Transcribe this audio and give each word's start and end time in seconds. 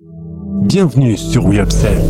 Bienvenue 0.00 1.16
sur 1.16 1.46
We 1.46 1.60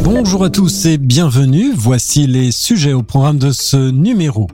Bonjour 0.04 0.44
à 0.44 0.50
tous 0.50 0.86
et 0.86 0.97
bienvenue. 0.97 1.73
Voici 1.74 2.26
les 2.26 2.50
sujets 2.50 2.95
au 2.95 3.03
programme 3.03 3.39
de 3.39 3.53
ce 3.53 3.90
numéro. 3.90 4.48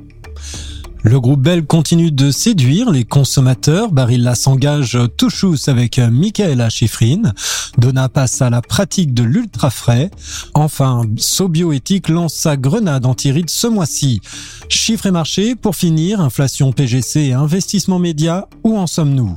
Le 1.03 1.21
groupe 1.21 1.41
Bell 1.41 1.65
continue 1.65 2.11
de 2.11 2.31
séduire 2.31 2.91
les 2.91 3.05
consommateurs. 3.05 3.93
Barilla 3.93 4.35
s'engage 4.35 4.99
tout 5.17 5.31
chousse 5.31 5.69
avec 5.69 5.99
Michaela 5.99 6.71
Schifrin. 6.71 7.33
Donna 7.79 8.09
passe 8.09 8.43
à 8.43 8.51
la 8.51 8.63
pratique 8.63 9.15
de 9.15 9.23
l'ultra 9.23 9.71
frais. 9.71 10.11
Enfin, 10.55 11.03
Sobioéthique 11.17 12.09
lance 12.09 12.35
sa 12.35 12.57
grenade 12.57 13.07
anti-rides 13.07 13.51
ce 13.51 13.69
mois-ci. 13.69 14.21
Chiffres 14.69 15.07
et 15.07 15.13
marché, 15.13 15.55
pour 15.55 15.77
finir, 15.77 16.21
inflation 16.21 16.73
PGC 16.73 17.21
et 17.21 17.33
investissement 17.33 17.99
média, 17.99 18.49
où 18.65 18.77
en 18.77 18.87
sommes-nous? 18.87 19.37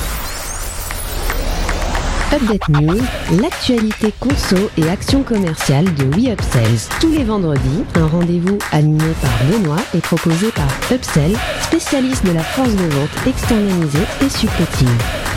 Update 2.33 2.69
News, 2.69 3.01
l'actualité 3.41 4.13
conso 4.17 4.55
et 4.77 4.87
action 4.89 5.21
commerciale 5.21 5.83
de 5.95 6.05
WeUpsells. 6.05 6.87
Tous 7.01 7.11
les 7.11 7.25
vendredis, 7.25 7.83
un 7.95 8.07
rendez-vous 8.07 8.57
animé 8.71 9.11
par 9.21 9.31
Benoît 9.49 9.81
et 9.93 9.99
proposé 9.99 10.49
par 10.51 10.67
Upsell, 10.93 11.35
spécialiste 11.61 12.25
de 12.25 12.31
la 12.31 12.43
force 12.43 12.73
de 12.73 12.85
vente 12.85 13.27
externalisée 13.27 14.05
et 14.25 14.29
supplétive. 14.29 15.30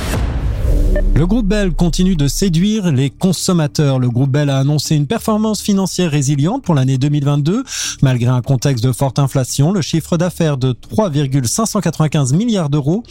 Le 1.14 1.26
groupe 1.26 1.46
Bell 1.46 1.72
continue 1.72 2.16
de 2.16 2.28
séduire 2.28 2.92
les 2.92 3.10
consommateurs. 3.10 3.98
Le 3.98 4.08
groupe 4.10 4.30
Bell 4.30 4.50
a 4.50 4.58
annoncé 4.58 4.94
une 4.94 5.06
performance 5.06 5.60
financière 5.60 6.10
résiliente 6.10 6.62
pour 6.62 6.74
l'année 6.74 6.98
2022. 6.98 7.64
Malgré 8.02 8.30
un 8.30 8.42
contexte 8.42 8.84
de 8.84 8.92
forte 8.92 9.18
inflation, 9.18 9.72
le 9.72 9.80
chiffre 9.80 10.16
d'affaires 10.16 10.56
de 10.56 10.72
3,595 10.72 12.32
milliards 12.32 12.68
d'euros 12.68 13.02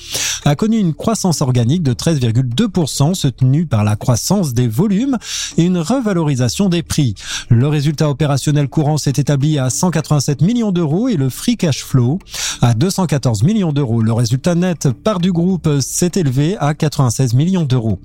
a 0.46 0.56
connu 0.56 0.78
une 0.78 0.94
croissance 0.94 1.42
organique 1.42 1.84
de 1.84 1.94
13,2% 1.94 3.14
soutenue 3.14 3.66
par 3.66 3.84
la 3.84 3.96
croissance 3.96 4.54
des 4.54 4.68
volumes 4.68 5.18
et 5.58 5.64
une 5.64 5.78
revalorisation 5.78 6.70
des 6.70 6.84
prix. 6.84 7.16
Le 7.50 7.68
résultat 7.68 8.10
opérationnel 8.10 8.68
courant 8.68 8.98
s'est 8.98 9.14
établi 9.16 9.58
à 9.58 9.70
187 9.70 10.42
millions 10.42 10.72
d'euros 10.72 11.08
et 11.08 11.16
le 11.16 11.30
free 11.30 11.58
cash 11.58 11.84
flow 11.84 12.20
à 12.64 12.74
214 12.74 13.44
millions 13.44 13.74
d'euros. 13.74 14.02
Le 14.02 14.14
résultat 14.14 14.56
net 14.56 14.88
par 14.90 15.20
du 15.20 15.34
groupe 15.34 15.70
s'est 15.82 16.14
élevé 16.16 16.56
à 16.60 16.74
96 16.74 17.34
millions 17.34 17.66
d'euros. 17.66 18.00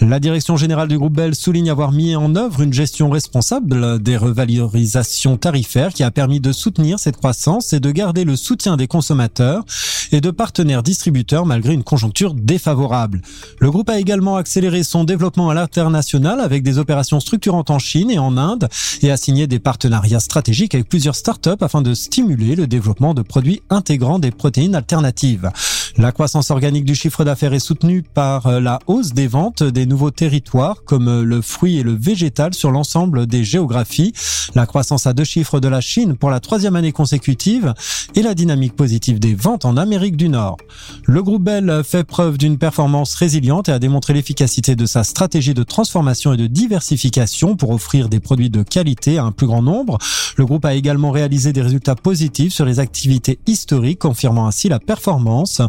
La 0.00 0.20
direction 0.20 0.56
générale 0.56 0.88
du 0.88 0.96
groupe 0.96 1.14
Bell 1.14 1.34
souligne 1.34 1.70
avoir 1.70 1.92
mis 1.92 2.14
en 2.14 2.34
œuvre 2.36 2.62
une 2.62 2.72
gestion 2.72 3.10
responsable 3.10 4.00
des 4.00 4.16
revalorisations 4.16 5.36
tarifaires 5.36 5.92
qui 5.92 6.04
a 6.04 6.10
permis 6.10 6.40
de 6.40 6.52
soutenir 6.52 6.98
cette 6.98 7.16
croissance 7.16 7.72
et 7.72 7.80
de 7.80 7.90
garder 7.90 8.24
le 8.24 8.36
soutien 8.36 8.76
des 8.76 8.86
consommateurs 8.86 9.64
et 10.12 10.20
de 10.20 10.30
partenaires 10.30 10.82
distributeurs 10.82 11.46
malgré 11.46 11.74
une 11.74 11.82
conjoncture 11.82 12.32
défavorable. 12.32 13.22
Le 13.58 13.70
groupe 13.70 13.90
a 13.90 13.98
également 13.98 14.36
accéléré 14.36 14.84
son 14.84 15.04
développement 15.04 15.50
à 15.50 15.54
l'international 15.54 16.40
avec 16.40 16.62
des 16.62 16.78
opérations 16.78 17.20
structurantes 17.20 17.70
en 17.70 17.78
Chine 17.78 18.10
et 18.10 18.18
en 18.18 18.38
Inde 18.38 18.68
et 19.02 19.10
a 19.10 19.16
signé 19.16 19.46
des 19.48 19.58
partenariats 19.58 20.20
stratégiques 20.20 20.74
avec 20.74 20.88
plusieurs 20.88 21.16
startups 21.16 21.60
afin 21.60 21.82
de 21.82 21.92
stimuler 21.92 22.54
le 22.54 22.66
développement 22.66 23.14
de 23.14 23.22
produits 23.22 23.62
intégrant 23.98 24.18
des 24.20 24.30
protéines 24.30 24.76
alternatives. 24.76 25.50
La 25.98 26.12
croissance 26.12 26.52
organique 26.52 26.84
du 26.84 26.94
chiffre 26.94 27.24
d'affaires 27.24 27.54
est 27.54 27.58
soutenue 27.58 28.04
par 28.04 28.46
euh, 28.46 28.60
la 28.60 28.78
hausse 28.86 29.14
des 29.14 29.26
ventes 29.26 29.64
des 29.64 29.84
nouveaux 29.84 30.12
territoires 30.12 30.84
comme 30.84 31.08
euh, 31.08 31.24
le 31.24 31.42
fruit 31.42 31.78
et 31.78 31.82
le 31.82 31.92
végétal 31.92 32.54
sur 32.54 32.70
l'ensemble 32.70 33.26
des 33.26 33.42
géographies, 33.42 34.12
la 34.54 34.64
croissance 34.64 35.08
à 35.08 35.12
deux 35.12 35.24
chiffres 35.24 35.58
de 35.58 35.66
la 35.66 35.80
Chine 35.80 36.16
pour 36.16 36.30
la 36.30 36.38
troisième 36.38 36.76
année 36.76 36.92
consécutive 36.92 37.74
et 38.14 38.22
la 38.22 38.34
dynamique 38.34 38.76
positive 38.76 39.18
des 39.18 39.34
ventes 39.34 39.64
en 39.64 39.76
Amérique 39.76 40.16
du 40.16 40.28
Nord. 40.28 40.58
Le 41.04 41.20
groupe 41.20 41.42
Bell 41.42 41.82
fait 41.84 42.04
preuve 42.04 42.38
d'une 42.38 42.58
performance 42.58 43.16
résiliente 43.16 43.68
et 43.68 43.72
a 43.72 43.80
démontré 43.80 44.14
l'efficacité 44.14 44.76
de 44.76 44.86
sa 44.86 45.02
stratégie 45.02 45.52
de 45.52 45.64
transformation 45.64 46.32
et 46.32 46.36
de 46.36 46.46
diversification 46.46 47.56
pour 47.56 47.70
offrir 47.70 48.08
des 48.08 48.20
produits 48.20 48.50
de 48.50 48.62
qualité 48.62 49.18
à 49.18 49.24
un 49.24 49.32
plus 49.32 49.48
grand 49.48 49.62
nombre. 49.62 49.98
Le 50.36 50.46
groupe 50.46 50.64
a 50.64 50.74
également 50.74 51.10
réalisé 51.10 51.52
des 51.52 51.62
résultats 51.62 51.96
positifs 51.96 52.52
sur 52.52 52.64
les 52.64 52.78
activités 52.78 53.40
historiques, 53.48 53.98
confirmant 53.98 54.46
ainsi 54.46 54.68
la 54.68 54.78
performance 54.78 55.60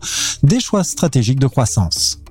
des 0.44 0.60
choix 0.60 0.84
stratégiques 0.84 1.40
de 1.40 1.48
croissance. 1.48 2.22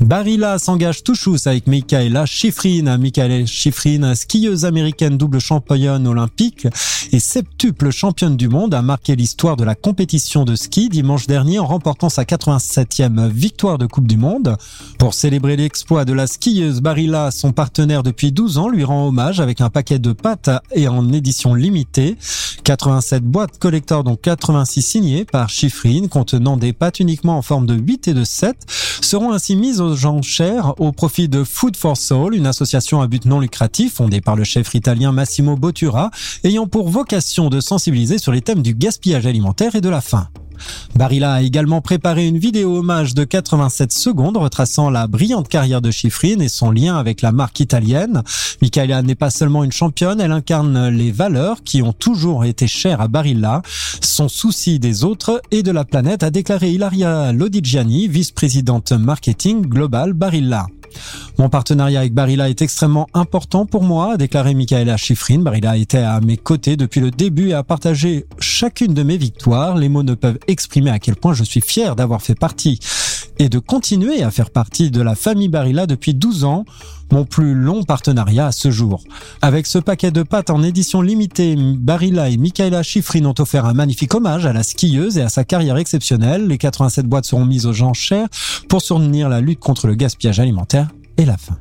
Barilla 0.00 0.58
s'engage 0.58 1.02
tout 1.02 1.14
chousse 1.14 1.46
avec 1.46 1.66
Michaela 1.66 2.26
Schifrin. 2.26 2.98
Michaela 2.98 3.46
Schifrin, 3.46 4.14
skieuse 4.14 4.64
américaine 4.64 5.16
double 5.16 5.40
championne 5.40 6.06
olympique 6.06 6.66
et 7.12 7.20
septuple 7.20 7.90
championne 7.90 8.36
du 8.36 8.48
monde, 8.48 8.74
a 8.74 8.82
marqué 8.82 9.16
l'histoire 9.16 9.56
de 9.56 9.64
la 9.64 9.74
compétition 9.74 10.44
de 10.44 10.56
ski 10.56 10.88
dimanche 10.88 11.26
dernier 11.26 11.58
en 11.58 11.66
remportant 11.66 12.08
sa 12.08 12.24
87e 12.24 13.28
victoire 13.28 13.78
de 13.78 13.86
Coupe 13.86 14.06
du 14.06 14.16
Monde. 14.16 14.56
Pour 14.98 15.14
célébrer 15.14 15.56
l'exploit 15.56 16.04
de 16.04 16.12
la 16.12 16.26
skieuse 16.26 16.80
Barilla, 16.80 17.30
son 17.30 17.52
partenaire 17.52 18.02
depuis 18.02 18.32
12 18.32 18.58
ans 18.58 18.68
lui 18.68 18.84
rend 18.84 19.06
hommage 19.06 19.40
avec 19.40 19.60
un 19.60 19.70
paquet 19.70 19.98
de 19.98 20.12
pâtes 20.12 20.50
et 20.72 20.88
en 20.88 21.12
édition 21.12 21.54
limitée. 21.54 22.16
87 22.64 23.22
boîtes 23.24 23.58
collector 23.58 24.04
dont 24.04 24.16
86 24.16 24.82
signées 24.82 25.24
par 25.24 25.50
Schifrin 25.50 26.08
contenant 26.08 26.56
des 26.56 26.72
pâtes 26.72 26.98
uniquement 26.98 27.36
en 27.36 27.42
forme 27.42 27.66
de 27.66 27.74
8 27.74 28.08
et 28.08 28.14
de 28.14 28.24
7 28.24 28.56
seront 29.02 29.32
ainsi 29.32 29.54
mises 29.54 29.80
aux 29.84 30.06
enchères 30.06 30.74
au 30.80 30.92
profit 30.92 31.28
de 31.28 31.44
Food 31.44 31.76
for 31.76 31.96
Soul, 31.96 32.34
une 32.34 32.46
association 32.46 33.00
à 33.00 33.06
but 33.06 33.24
non 33.24 33.40
lucratif 33.40 33.94
fondée 33.94 34.20
par 34.20 34.36
le 34.36 34.44
chef 34.44 34.74
italien 34.74 35.12
Massimo 35.12 35.56
Bottura, 35.56 36.10
ayant 36.42 36.66
pour 36.66 36.88
vocation 36.88 37.50
de 37.50 37.60
sensibiliser 37.60 38.18
sur 38.18 38.32
les 38.32 38.40
thèmes 38.40 38.62
du 38.62 38.74
gaspillage 38.74 39.26
alimentaire 39.26 39.74
et 39.76 39.80
de 39.80 39.88
la 39.88 40.00
faim. 40.00 40.28
Barilla 40.94 41.34
a 41.34 41.42
également 41.42 41.80
préparé 41.80 42.26
une 42.26 42.38
vidéo 42.38 42.78
hommage 42.78 43.14
de 43.14 43.24
87 43.24 43.92
secondes 43.92 44.36
retraçant 44.36 44.90
la 44.90 45.06
brillante 45.06 45.48
carrière 45.48 45.80
de 45.80 45.90
Schifrin 45.90 46.40
et 46.40 46.48
son 46.48 46.70
lien 46.70 46.96
avec 46.96 47.22
la 47.22 47.32
marque 47.32 47.60
italienne. 47.60 48.22
Michaela 48.62 49.02
n'est 49.02 49.14
pas 49.14 49.30
seulement 49.30 49.64
une 49.64 49.72
championne, 49.72 50.20
elle 50.20 50.32
incarne 50.32 50.88
les 50.88 51.12
valeurs 51.12 51.62
qui 51.62 51.82
ont 51.82 51.92
toujours 51.92 52.44
été 52.44 52.66
chères 52.66 53.00
à 53.00 53.08
Barilla, 53.08 53.62
son 54.00 54.28
souci 54.28 54.78
des 54.78 55.04
autres 55.04 55.40
et 55.50 55.62
de 55.62 55.70
la 55.70 55.84
planète, 55.84 56.22
a 56.22 56.30
déclaré 56.30 56.70
Ilaria 56.70 57.32
Lodigiani, 57.32 58.08
vice-présidente 58.08 58.92
marketing 58.92 59.66
global 59.66 60.12
Barilla. 60.12 60.66
Mon 61.38 61.48
partenariat 61.48 62.00
avec 62.00 62.14
Barilla 62.14 62.48
est 62.48 62.62
extrêmement 62.62 63.08
important 63.14 63.66
pour 63.66 63.82
moi, 63.82 64.12
a 64.12 64.16
déclaré 64.16 64.54
Michaela 64.54 64.96
Schifrin. 64.96 65.40
Barilla 65.40 65.76
était 65.76 65.98
à 65.98 66.20
mes 66.20 66.36
côtés 66.36 66.76
depuis 66.76 67.00
le 67.00 67.10
début 67.10 67.48
et 67.48 67.54
a 67.54 67.62
partagé 67.62 68.26
chacune 68.38 68.94
de 68.94 69.02
mes 69.02 69.16
victoires. 69.16 69.76
Les 69.76 69.88
mots 69.88 70.04
ne 70.04 70.14
peuvent 70.14 70.38
exprimer 70.48 70.90
à 70.90 70.98
quel 70.98 71.16
point 71.16 71.34
je 71.34 71.44
suis 71.44 71.60
fier 71.60 71.96
d'avoir 71.96 72.22
fait 72.22 72.34
partie 72.34 72.78
et 73.38 73.48
de 73.48 73.58
continuer 73.58 74.22
à 74.22 74.30
faire 74.30 74.50
partie 74.50 74.90
de 74.90 75.00
la 75.00 75.14
famille 75.14 75.48
Barilla 75.48 75.86
depuis 75.86 76.14
12 76.14 76.44
ans, 76.44 76.64
mon 77.12 77.24
plus 77.24 77.54
long 77.54 77.82
partenariat 77.82 78.46
à 78.46 78.52
ce 78.52 78.70
jour. 78.70 79.02
Avec 79.42 79.66
ce 79.66 79.78
paquet 79.78 80.10
de 80.10 80.22
pâtes 80.22 80.50
en 80.50 80.62
édition 80.62 81.02
limitée, 81.02 81.56
Barilla 81.56 82.28
et 82.28 82.36
Michaela 82.36 82.82
Schifrin 82.82 83.24
ont 83.24 83.34
offert 83.38 83.66
un 83.66 83.74
magnifique 83.74 84.14
hommage 84.14 84.46
à 84.46 84.52
la 84.52 84.62
skieuse 84.62 85.18
et 85.18 85.22
à 85.22 85.28
sa 85.28 85.44
carrière 85.44 85.76
exceptionnelle. 85.76 86.46
Les 86.46 86.58
87 86.58 87.06
boîtes 87.06 87.26
seront 87.26 87.44
mises 87.44 87.66
aux 87.66 87.82
enchères 87.82 88.28
pour 88.68 88.82
soutenir 88.82 89.28
la 89.28 89.40
lutte 89.40 89.60
contre 89.60 89.86
le 89.86 89.94
gaspillage 89.94 90.40
alimentaire 90.40 90.88
et 91.16 91.24
la 91.24 91.36
faim. 91.36 91.58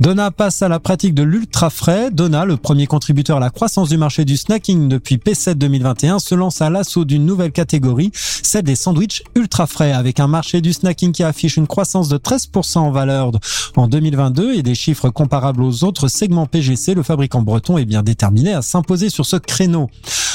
Donna 0.00 0.30
passe 0.30 0.62
à 0.62 0.68
la 0.68 0.80
pratique 0.80 1.14
de 1.14 1.22
l'ultra 1.22 1.70
frais. 1.70 2.10
Donna, 2.10 2.44
le 2.44 2.56
premier 2.56 2.86
contributeur 2.86 3.36
à 3.36 3.40
la 3.40 3.50
croissance 3.50 3.88
du 3.88 3.96
marché 3.96 4.24
du 4.24 4.36
snacking 4.36 4.88
depuis 4.88 5.16
P7 5.16 5.54
2021, 5.54 6.18
se 6.18 6.34
lance 6.34 6.60
à 6.60 6.70
l'assaut 6.70 7.04
d'une 7.04 7.24
nouvelle 7.24 7.52
catégorie, 7.52 8.10
celle 8.14 8.64
des 8.64 8.74
sandwichs 8.74 9.22
ultra 9.36 9.66
frais, 9.66 9.92
avec 9.92 10.18
un 10.18 10.26
marché 10.26 10.60
du 10.60 10.72
snacking 10.72 11.12
qui 11.12 11.22
affiche 11.22 11.56
une 11.56 11.66
croissance 11.66 12.08
de 12.08 12.18
13% 12.18 12.78
en 12.78 12.90
valeur 12.90 13.30
en 13.76 13.86
2022 13.86 14.54
et 14.54 14.62
des 14.62 14.74
chiffres 14.74 15.10
comparables 15.10 15.62
aux 15.62 15.84
autres 15.84 16.08
segments 16.08 16.46
PGC. 16.46 16.94
Le 16.94 17.02
fabricant 17.02 17.42
breton 17.42 17.78
est 17.78 17.84
bien 17.84 18.02
déterminé 18.02 18.52
à 18.54 18.62
s'imposer 18.62 19.08
sur 19.08 19.26
ce 19.26 19.36
créneau. 19.36 19.88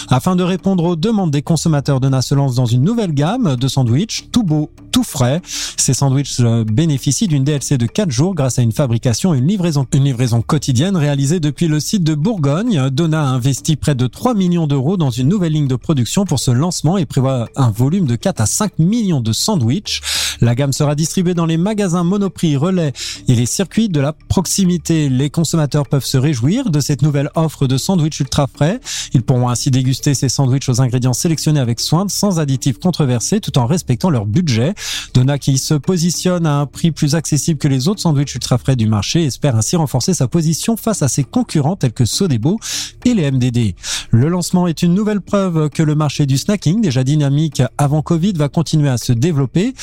Afin 0.09 0.35
de 0.37 0.43
répondre 0.43 0.85
aux 0.85 0.95
demandes 0.95 1.31
des 1.31 1.41
consommateurs, 1.41 1.99
Donna 1.99 2.21
se 2.21 2.35
lance 2.35 2.55
dans 2.55 2.65
une 2.65 2.83
nouvelle 2.83 3.13
gamme 3.13 3.57
de 3.57 3.67
sandwichs 3.67 4.29
tout 4.31 4.43
beau, 4.43 4.71
tout 4.97 5.03
frais. 5.03 5.43
Ces 5.77 5.93
sandwichs 5.93 6.39
euh, 6.39 6.63
bénéficient 6.63 7.27
d'une 7.27 7.43
DLC 7.43 7.77
de 7.77 7.85
4 7.85 8.09
jours 8.09 8.33
grâce 8.33 8.57
à 8.57 8.63
une 8.63 8.71
fabrication 8.71 9.35
et 9.35 9.37
une 9.37 9.45
livraison, 9.45 9.85
une 9.93 10.05
livraison 10.05 10.41
quotidienne 10.41 10.97
réalisée 10.97 11.39
depuis 11.39 11.67
le 11.67 11.79
site 11.79 12.03
de 12.03 12.15
Bourgogne. 12.15 12.89
Donna 12.89 13.21
a 13.21 13.27
investi 13.27 13.75
près 13.75 13.93
de 13.93 14.07
3 14.07 14.33
millions 14.33 14.65
d'euros 14.65 14.97
dans 14.97 15.11
une 15.11 15.27
nouvelle 15.27 15.53
ligne 15.53 15.67
de 15.67 15.75
production 15.75 16.25
pour 16.25 16.39
ce 16.39 16.49
lancement 16.49 16.97
et 16.97 17.05
prévoit 17.05 17.47
un 17.55 17.69
volume 17.69 18.07
de 18.07 18.15
4 18.15 18.41
à 18.41 18.47
5 18.47 18.79
millions 18.79 19.21
de 19.21 19.33
sandwichs. 19.33 20.01
La 20.41 20.55
gamme 20.55 20.73
sera 20.73 20.95
distribuée 20.95 21.33
dans 21.33 21.45
les 21.45 21.57
magasins 21.57 22.03
Monoprix, 22.03 22.57
Relais 22.57 22.93
et 23.27 23.35
les 23.35 23.45
circuits 23.45 23.89
de 23.89 23.99
la 23.99 24.13
proximité. 24.13 25.09
Les 25.09 25.29
consommateurs 25.29 25.87
peuvent 25.87 26.05
se 26.05 26.17
réjouir 26.17 26.69
de 26.69 26.79
cette 26.79 27.01
nouvelle 27.01 27.29
offre 27.35 27.67
de 27.67 27.77
sandwich 27.77 28.19
ultra 28.19 28.47
frais. 28.47 28.79
Ils 29.13 29.23
pourront 29.23 29.49
ainsi 29.49 29.71
déguster 29.71 30.13
ces 30.13 30.29
sandwichs 30.29 30.69
aux 30.69 30.81
ingrédients 30.81 31.13
sélectionnés 31.13 31.59
avec 31.59 31.79
soin, 31.79 32.07
sans 32.07 32.39
additifs 32.39 32.79
controversés, 32.79 33.39
tout 33.39 33.57
en 33.57 33.65
respectant 33.65 34.09
leur 34.09 34.25
budget. 34.25 34.73
Dona 35.13 35.39
qui 35.39 35.57
se 35.57 35.73
positionne 35.73 36.45
à 36.45 36.59
un 36.59 36.65
prix 36.65 36.91
plus 36.91 37.15
accessible 37.15 37.59
que 37.59 37.67
les 37.67 37.87
autres 37.87 38.01
sandwichs 38.01 38.35
ultra 38.35 38.57
frais 38.57 38.75
du 38.75 38.87
marché 38.87 39.23
espère 39.23 39.55
ainsi 39.55 39.75
renforcer 39.75 40.13
sa 40.13 40.27
position 40.27 40.77
face 40.77 41.01
à 41.01 41.07
ses 41.07 41.23
concurrents 41.23 41.75
tels 41.75 41.93
que 41.93 42.05
Sodebo 42.05 42.59
et 43.05 43.13
les 43.13 43.31
MDD. 43.31 43.75
Le 44.11 44.29
lancement 44.29 44.67
est 44.67 44.83
une 44.83 44.93
nouvelle 44.93 45.21
preuve 45.21 45.69
que 45.69 45.83
le 45.83 45.95
marché 45.95 46.25
du 46.25 46.37
snacking, 46.37 46.81
déjà 46.81 47.03
dynamique 47.03 47.61
avant 47.77 48.01
Covid, 48.01 48.33
va 48.33 48.49
continuer 48.49 48.89
à 48.89 48.97
se 48.97 49.13
développer. 49.13 49.73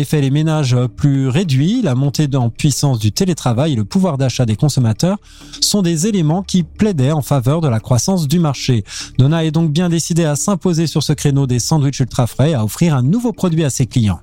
Effet, 0.00 0.20
les 0.20 0.30
ménages 0.30 0.76
plus 0.96 1.28
réduits, 1.28 1.82
la 1.82 1.94
montée 1.94 2.28
en 2.34 2.50
puissance 2.50 2.98
du 2.98 3.12
télétravail 3.12 3.72
et 3.72 3.76
le 3.76 3.84
pouvoir 3.84 4.18
d'achat 4.18 4.46
des 4.46 4.56
consommateurs 4.56 5.18
sont 5.60 5.82
des 5.82 6.06
éléments 6.06 6.42
qui 6.42 6.62
plaidaient 6.62 7.12
en 7.12 7.22
faveur 7.22 7.60
de 7.60 7.68
la 7.68 7.80
croissance 7.80 8.26
du 8.26 8.38
marché. 8.38 8.84
Donna 9.18 9.44
est 9.44 9.50
donc 9.50 9.70
bien 9.70 9.88
décidé 9.88 10.24
à 10.24 10.36
s'imposer 10.36 10.86
sur 10.86 11.02
ce 11.02 11.12
créneau 11.12 11.46
des 11.46 11.58
sandwichs 11.58 12.00
ultra 12.00 12.26
frais, 12.26 12.54
à 12.54 12.64
offrir 12.64 12.94
un 12.94 13.02
nouveau 13.02 13.32
produit 13.32 13.64
à 13.64 13.70
ses 13.70 13.86
clients. 13.86 14.20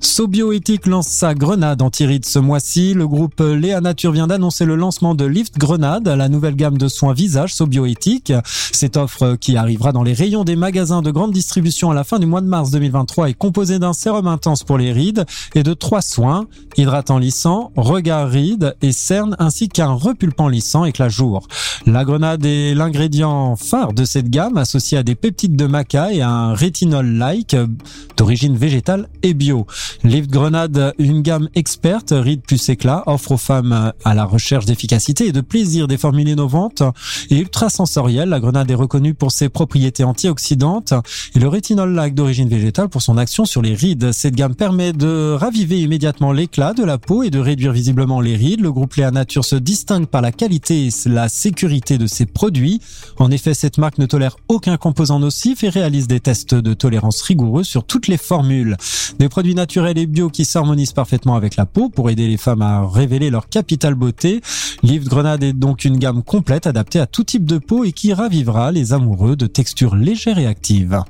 Sobioéthique 0.00 0.86
lance 0.86 1.08
sa 1.08 1.34
grenade 1.34 1.82
anti-rides 1.82 2.24
ce 2.24 2.38
mois-ci. 2.38 2.94
Le 2.94 3.08
groupe 3.08 3.40
Léa 3.40 3.80
Nature 3.80 4.12
vient 4.12 4.28
d'annoncer 4.28 4.64
le 4.64 4.76
lancement 4.76 5.14
de 5.14 5.24
Lift 5.24 5.58
Grenade, 5.58 6.06
la 6.06 6.28
nouvelle 6.28 6.54
gamme 6.54 6.78
de 6.78 6.86
soins 6.86 7.14
visage 7.14 7.54
Sobioéthique. 7.54 8.32
Cette 8.72 8.96
offre 8.96 9.34
qui 9.34 9.56
arrivera 9.56 9.90
dans 9.90 10.04
les 10.04 10.12
rayons 10.12 10.44
des 10.44 10.54
magasins 10.54 11.02
de 11.02 11.10
grande 11.10 11.32
distribution 11.32 11.90
à 11.90 11.94
la 11.94 12.04
fin 12.04 12.20
du 12.20 12.26
mois 12.26 12.40
de 12.40 12.46
mars 12.46 12.70
2023 12.70 13.30
est 13.30 13.34
composée 13.34 13.80
d'un 13.80 13.92
sérum 13.92 14.28
intense 14.28 14.62
pour 14.62 14.78
les 14.78 14.92
rides 14.92 15.24
et 15.54 15.64
de 15.64 15.74
trois 15.74 16.02
soins, 16.02 16.46
hydratant 16.76 17.18
lissant, 17.18 17.72
regard 17.76 18.28
rides 18.28 18.76
et 18.82 18.92
cerne 18.92 19.34
ainsi 19.40 19.68
qu'un 19.68 19.92
repulpant 19.92 20.48
lissant 20.48 20.84
éclat 20.84 21.08
jour. 21.08 21.46
La 21.86 22.04
grenade 22.04 22.44
est 22.44 22.74
l'ingrédient 22.74 23.56
phare 23.56 23.92
de 23.92 24.04
cette 24.04 24.30
gamme 24.30 24.58
associé 24.58 24.98
à 24.98 25.02
des 25.02 25.14
peptides 25.16 25.56
de 25.56 25.66
maca 25.66 26.12
et 26.12 26.22
un 26.22 26.54
rétinol-like 26.54 27.56
d'origine 28.16 28.56
végétale 28.56 29.08
et 29.22 29.34
bio. 29.34 29.66
Lift 30.04 30.30
Grenade, 30.30 30.94
une 30.98 31.22
gamme 31.22 31.48
experte, 31.54 32.12
ride 32.16 32.42
plus 32.42 32.68
éclat, 32.68 33.02
offre 33.06 33.32
aux 33.32 33.36
femmes 33.36 33.92
à 34.04 34.14
la 34.14 34.24
recherche 34.24 34.64
d'efficacité 34.64 35.26
et 35.26 35.32
de 35.32 35.40
plaisir 35.40 35.88
des 35.88 35.96
formules 35.96 36.28
innovantes 36.28 36.82
et 37.30 37.38
ultra 37.38 37.68
sensorielles. 37.70 38.28
La 38.28 38.40
grenade 38.40 38.70
est 38.70 38.74
reconnue 38.74 39.14
pour 39.14 39.32
ses 39.32 39.48
propriétés 39.48 40.04
antioxydantes 40.04 40.92
et 41.34 41.38
le 41.38 41.48
rétinol 41.48 41.92
lac 41.94 42.14
d'origine 42.14 42.48
végétale 42.48 42.88
pour 42.88 43.02
son 43.02 43.18
action 43.18 43.44
sur 43.44 43.62
les 43.62 43.74
rides. 43.74 44.12
Cette 44.12 44.34
gamme 44.34 44.54
permet 44.54 44.92
de 44.92 45.32
raviver 45.32 45.80
immédiatement 45.80 46.32
l'éclat 46.32 46.74
de 46.74 46.84
la 46.84 46.98
peau 46.98 47.22
et 47.22 47.30
de 47.30 47.38
réduire 47.38 47.72
visiblement 47.72 48.20
les 48.20 48.36
rides. 48.36 48.60
Le 48.60 48.72
groupe 48.72 48.94
Léa 48.94 49.10
Nature 49.10 49.44
se 49.44 49.56
distingue 49.56 50.06
par 50.06 50.22
la 50.22 50.32
qualité 50.32 50.86
et 50.86 50.90
la 51.06 51.28
sécurité 51.28 51.98
de 51.98 52.06
ses 52.06 52.26
produits. 52.26 52.80
En 53.18 53.30
effet, 53.30 53.54
cette 53.54 53.78
marque 53.78 53.98
ne 53.98 54.06
tolère 54.06 54.36
aucun 54.48 54.76
composant 54.76 55.20
nocif 55.20 55.64
et 55.64 55.68
réalise 55.68 56.08
des 56.08 56.20
tests 56.20 56.54
de 56.54 56.74
tolérance 56.74 57.22
rigoureux 57.22 57.64
sur 57.64 57.84
toutes 57.84 58.08
les 58.08 58.16
formules. 58.16 58.76
Des 59.18 59.28
produits 59.28 59.54
naturels 59.54 59.77
naturel 59.78 59.98
et 59.98 60.06
bio 60.06 60.28
qui 60.28 60.44
s'harmonisent 60.44 60.92
parfaitement 60.92 61.36
avec 61.36 61.54
la 61.54 61.64
peau 61.64 61.88
pour 61.88 62.10
aider 62.10 62.26
les 62.26 62.36
femmes 62.36 62.62
à 62.62 62.84
révéler 62.84 63.30
leur 63.30 63.48
capital 63.48 63.94
beauté. 63.94 64.40
Lift 64.82 65.06
Grenade 65.06 65.44
est 65.44 65.52
donc 65.52 65.84
une 65.84 65.98
gamme 65.98 66.24
complète 66.24 66.66
adaptée 66.66 66.98
à 66.98 67.06
tout 67.06 67.22
type 67.22 67.44
de 67.44 67.58
peau 67.58 67.84
et 67.84 67.92
qui 67.92 68.12
ravivera 68.12 68.72
les 68.72 68.92
amoureux 68.92 69.36
de 69.36 69.46
textures 69.46 69.94
légères 69.94 70.38
et 70.38 70.46
actives. 70.46 71.00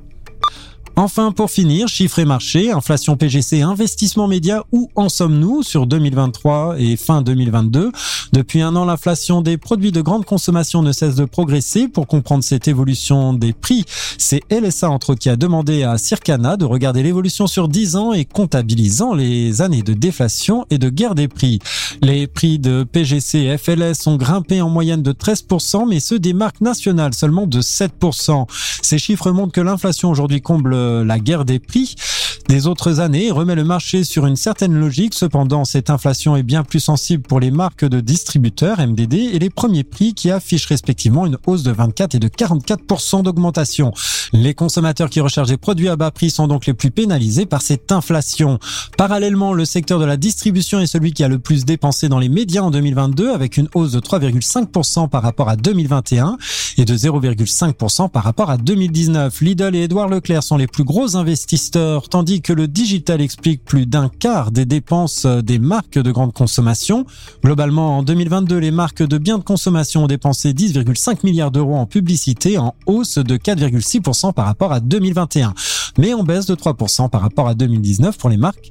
Enfin, 1.00 1.30
pour 1.30 1.48
finir, 1.48 1.86
chiffres 1.86 2.18
et 2.18 2.24
marchés, 2.24 2.72
inflation 2.72 3.16
PGC, 3.16 3.62
investissement 3.62 4.26
média, 4.26 4.64
où 4.72 4.90
en 4.96 5.08
sommes-nous 5.08 5.62
sur 5.62 5.86
2023 5.86 6.74
et 6.80 6.96
fin 6.96 7.22
2022 7.22 7.92
Depuis 8.32 8.62
un 8.62 8.74
an, 8.74 8.84
l'inflation 8.84 9.40
des 9.40 9.58
produits 9.58 9.92
de 9.92 10.00
grande 10.00 10.24
consommation 10.24 10.82
ne 10.82 10.90
cesse 10.90 11.14
de 11.14 11.24
progresser. 11.24 11.86
Pour 11.86 12.08
comprendre 12.08 12.42
cette 12.42 12.66
évolution 12.66 13.32
des 13.32 13.52
prix, 13.52 13.84
c'est 14.18 14.40
LSA 14.50 14.90
entre 14.90 15.14
qui 15.14 15.28
a 15.28 15.36
demandé 15.36 15.84
à 15.84 15.98
Circana 15.98 16.56
de 16.56 16.64
regarder 16.64 17.04
l'évolution 17.04 17.46
sur 17.46 17.68
10 17.68 17.94
ans 17.94 18.12
et 18.12 18.24
comptabilisant 18.24 19.14
les 19.14 19.62
années 19.62 19.84
de 19.84 19.92
déflation 19.92 20.66
et 20.68 20.78
de 20.78 20.88
guerre 20.88 21.14
des 21.14 21.28
prix. 21.28 21.60
Les 22.02 22.26
prix 22.26 22.58
de 22.58 22.82
PGC 22.82 23.38
et 23.38 23.56
FLS 23.56 24.08
ont 24.08 24.16
grimpé 24.16 24.60
en 24.62 24.68
moyenne 24.68 25.04
de 25.04 25.12
13%, 25.12 25.88
mais 25.88 26.00
ceux 26.00 26.18
des 26.18 26.32
marques 26.32 26.60
nationales 26.60 27.14
seulement 27.14 27.46
de 27.46 27.60
7%. 27.60 28.46
Ces 28.82 28.98
chiffres 28.98 29.30
montrent 29.30 29.52
que 29.52 29.60
l'inflation 29.60 30.10
aujourd'hui 30.10 30.40
comble 30.40 30.87
la 31.04 31.18
guerre 31.18 31.44
des 31.44 31.58
prix 31.58 31.94
des 32.48 32.66
autres 32.66 33.00
années 33.00 33.30
remet 33.30 33.54
le 33.54 33.62
marché 33.62 34.04
sur 34.04 34.24
une 34.24 34.34
certaine 34.34 34.72
logique. 34.72 35.12
Cependant, 35.12 35.66
cette 35.66 35.90
inflation 35.90 36.34
est 36.34 36.42
bien 36.42 36.64
plus 36.64 36.80
sensible 36.80 37.22
pour 37.22 37.40
les 37.40 37.50
marques 37.50 37.84
de 37.84 38.00
distributeurs 38.00 38.78
MDD 38.80 39.14
et 39.14 39.38
les 39.38 39.50
premiers 39.50 39.84
prix 39.84 40.14
qui 40.14 40.30
affichent 40.30 40.64
respectivement 40.64 41.26
une 41.26 41.36
hausse 41.46 41.62
de 41.62 41.72
24 41.72 42.14
et 42.14 42.18
de 42.18 42.28
44% 42.28 43.22
d'augmentation. 43.22 43.92
Les 44.32 44.54
consommateurs 44.54 45.10
qui 45.10 45.20
recherchent 45.20 45.48
des 45.48 45.58
produits 45.58 45.90
à 45.90 45.96
bas 45.96 46.10
prix 46.10 46.30
sont 46.30 46.48
donc 46.48 46.64
les 46.64 46.72
plus 46.72 46.90
pénalisés 46.90 47.44
par 47.44 47.60
cette 47.60 47.92
inflation. 47.92 48.58
Parallèlement, 48.96 49.52
le 49.52 49.66
secteur 49.66 49.98
de 49.98 50.06
la 50.06 50.16
distribution 50.16 50.80
est 50.80 50.86
celui 50.86 51.12
qui 51.12 51.24
a 51.24 51.28
le 51.28 51.38
plus 51.38 51.66
dépensé 51.66 52.08
dans 52.08 52.18
les 52.18 52.30
médias 52.30 52.62
en 52.62 52.70
2022 52.70 53.30
avec 53.30 53.58
une 53.58 53.68
hausse 53.74 53.92
de 53.92 54.00
3,5% 54.00 55.10
par 55.10 55.22
rapport 55.22 55.50
à 55.50 55.56
2021 55.56 56.38
et 56.78 56.86
de 56.86 56.96
0,5% 56.96 58.08
par 58.08 58.24
rapport 58.24 58.48
à 58.48 58.56
2019. 58.56 59.38
Lidl 59.42 59.76
et 59.76 59.82
Edouard 59.82 60.08
Leclerc 60.08 60.42
sont 60.42 60.56
les 60.56 60.66
plus 60.66 60.77
gros 60.82 61.16
investisseurs 61.16 62.08
tandis 62.08 62.42
que 62.42 62.52
le 62.52 62.68
digital 62.68 63.20
explique 63.20 63.64
plus 63.64 63.86
d'un 63.86 64.08
quart 64.08 64.50
des 64.50 64.64
dépenses 64.64 65.26
des 65.26 65.58
marques 65.58 65.98
de 65.98 66.10
grande 66.10 66.32
consommation. 66.32 67.06
Globalement, 67.44 67.98
en 67.98 68.02
2022, 68.02 68.58
les 68.58 68.70
marques 68.70 69.02
de 69.02 69.18
biens 69.18 69.38
de 69.38 69.44
consommation 69.44 70.04
ont 70.04 70.06
dépensé 70.06 70.52
10,5 70.52 71.18
milliards 71.24 71.50
d'euros 71.50 71.76
en 71.76 71.86
publicité, 71.86 72.58
en 72.58 72.74
hausse 72.86 73.18
de 73.18 73.36
4,6% 73.36 74.32
par 74.32 74.46
rapport 74.46 74.72
à 74.72 74.80
2021, 74.80 75.54
mais 75.98 76.14
en 76.14 76.22
baisse 76.22 76.46
de 76.46 76.54
3% 76.54 77.08
par 77.10 77.20
rapport 77.20 77.48
à 77.48 77.54
2019 77.54 78.16
pour 78.18 78.30
les 78.30 78.36
marques 78.36 78.70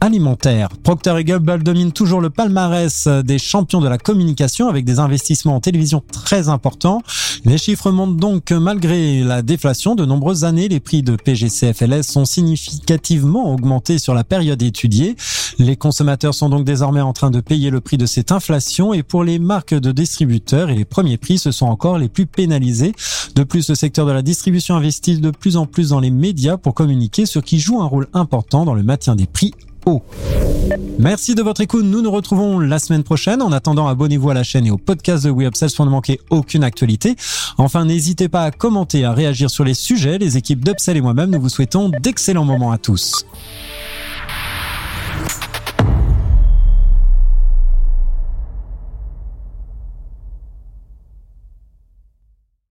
alimentaire. 0.00 0.68
Procter 0.82 1.24
Gamble 1.24 1.62
domine 1.62 1.92
toujours 1.92 2.20
le 2.20 2.30
palmarès 2.30 3.08
des 3.08 3.38
champions 3.38 3.80
de 3.80 3.88
la 3.88 3.98
communication 3.98 4.68
avec 4.68 4.84
des 4.84 4.98
investissements 4.98 5.56
en 5.56 5.60
télévision 5.60 6.02
très 6.12 6.48
importants. 6.48 7.02
Les 7.44 7.58
chiffres 7.58 7.90
montrent 7.90 8.16
donc 8.16 8.44
que 8.44 8.54
malgré 8.54 9.22
la 9.22 9.42
déflation 9.42 9.94
de 9.94 10.04
nombreuses 10.04 10.44
années, 10.44 10.68
les 10.68 10.80
prix 10.80 11.02
de 11.02 11.16
PGCFLS 11.16 12.02
sont 12.02 12.24
significativement 12.24 13.52
augmentés 13.52 13.98
sur 13.98 14.14
la 14.14 14.24
période 14.24 14.62
étudiée. 14.62 15.16
Les 15.58 15.76
consommateurs 15.76 16.34
sont 16.34 16.48
donc 16.48 16.64
désormais 16.64 17.00
en 17.00 17.12
train 17.12 17.30
de 17.30 17.40
payer 17.40 17.70
le 17.70 17.80
prix 17.80 17.96
de 17.96 18.06
cette 18.06 18.32
inflation 18.32 18.92
et 18.92 19.02
pour 19.02 19.24
les 19.24 19.38
marques 19.38 19.74
de 19.74 19.92
distributeurs 19.92 20.70
et 20.70 20.74
les 20.74 20.84
premiers 20.84 21.16
prix, 21.16 21.38
ce 21.38 21.50
sont 21.50 21.66
encore 21.66 21.98
les 21.98 22.08
plus 22.08 22.26
pénalisés. 22.26 22.92
De 23.34 23.42
plus, 23.42 23.68
le 23.68 23.74
secteur 23.74 24.06
de 24.06 24.12
la 24.12 24.22
distribution 24.22 24.76
investit 24.76 25.18
de 25.18 25.30
plus 25.30 25.56
en 25.56 25.66
plus 25.66 25.90
dans 25.90 26.00
les 26.00 26.10
médias 26.10 26.56
pour 26.56 26.74
communiquer, 26.74 27.26
ce 27.26 27.38
qui 27.38 27.58
joue 27.58 27.80
un 27.80 27.86
rôle 27.86 28.08
important 28.12 28.64
dans 28.64 28.74
le 28.74 28.82
maintien 28.82 29.16
des 29.16 29.26
prix 29.26 29.54
Merci 30.98 31.36
de 31.36 31.42
votre 31.42 31.60
écoute. 31.60 31.84
Nous 31.84 32.02
nous 32.02 32.10
retrouvons 32.10 32.58
la 32.58 32.80
semaine 32.80 33.04
prochaine. 33.04 33.40
En 33.40 33.52
attendant, 33.52 33.86
abonnez-vous 33.86 34.30
à 34.30 34.34
la 34.34 34.42
chaîne 34.42 34.66
et 34.66 34.70
au 34.72 34.78
podcast 34.78 35.24
de 35.24 35.30
WeUpsells 35.30 35.70
pour 35.76 35.84
ne 35.84 35.90
manquer 35.90 36.20
aucune 36.30 36.64
actualité. 36.64 37.14
Enfin, 37.56 37.84
n'hésitez 37.84 38.28
pas 38.28 38.42
à 38.42 38.50
commenter, 38.50 39.04
à 39.04 39.12
réagir 39.12 39.48
sur 39.48 39.62
les 39.62 39.74
sujets. 39.74 40.18
Les 40.18 40.36
équipes 40.36 40.64
d'Upsell 40.64 40.96
et 40.96 41.00
moi-même, 41.00 41.30
nous 41.30 41.40
vous 41.40 41.48
souhaitons 41.48 41.90
d'excellents 42.00 42.44
moments 42.44 42.72
à 42.72 42.78
tous. 42.78 43.12